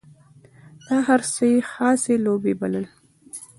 دا 0.85 0.97
هر 1.07 1.21
څه 1.33 1.43
یې 1.53 1.59
خاصې 1.71 2.15
لوبې 2.25 2.53
بلل. 2.59 2.85